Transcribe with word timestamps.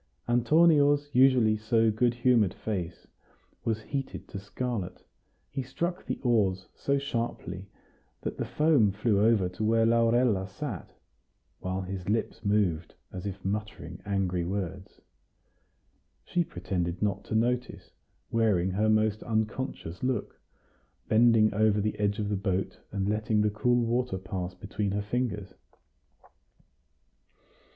Antonio's 0.27 1.11
usually 1.13 1.55
so 1.55 1.91
good 1.91 2.15
humored 2.15 2.55
face 2.55 3.05
was 3.63 3.81
heated 3.83 4.27
to 4.29 4.39
scarlet; 4.39 5.03
he 5.51 5.61
struck 5.61 6.03
the 6.07 6.19
oars 6.23 6.65
so 6.73 6.97
sharply 6.97 7.69
that 8.21 8.35
the 8.39 8.45
foam 8.45 8.89
flew 8.91 9.23
over 9.23 9.47
to 9.47 9.63
where 9.63 9.85
Laurella 9.85 10.47
sat, 10.49 10.89
while 11.59 11.81
his 11.83 12.09
lips 12.09 12.43
moved 12.43 12.95
as 13.11 13.27
if 13.27 13.45
muttering 13.45 14.01
angry 14.03 14.43
words. 14.43 15.01
She 16.25 16.43
pretended 16.43 17.03
not 17.03 17.23
to 17.25 17.35
notice, 17.35 17.91
wearing 18.31 18.71
her 18.71 18.89
most 18.89 19.21
unconscious 19.21 20.01
look, 20.01 20.41
bending 21.09 21.53
over 21.53 21.79
the 21.79 21.99
edge 21.99 22.17
of 22.17 22.29
the 22.29 22.35
boat, 22.35 22.79
and 22.91 23.07
letting 23.07 23.41
the 23.41 23.51
cool 23.51 23.85
water 23.85 24.17
pass 24.17 24.55
between 24.55 24.93
her 24.93 25.03
fingers. 25.03 25.53